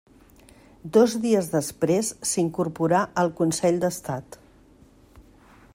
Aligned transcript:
Dos 0.95 1.17
dies 1.25 1.49
després 1.51 2.09
s'incorporà 2.31 3.03
al 3.25 3.31
Consell 3.41 3.79
d'Estat. 3.85 4.39